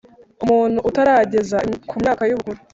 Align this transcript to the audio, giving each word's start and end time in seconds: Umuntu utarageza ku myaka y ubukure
Umuntu 0.43 0.77
utarageza 0.89 1.57
ku 1.89 1.93
myaka 2.01 2.23
y 2.29 2.33
ubukure 2.35 2.59